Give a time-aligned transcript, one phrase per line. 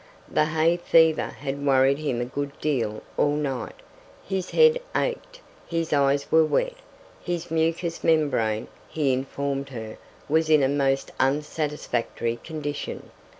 [0.27, 3.75] The hay fever had worried him a good deal all night.
[4.27, 6.73] His head ached, his eyes were wet,
[7.23, 13.11] his mucous membrane, he informed her, was in a most unsatisfactory condition.